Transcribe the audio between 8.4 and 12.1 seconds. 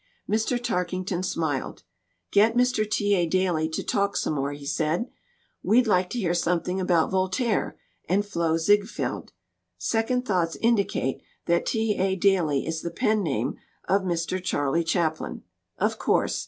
Ziegfeld. Sec ond thoughts indicate that 'T.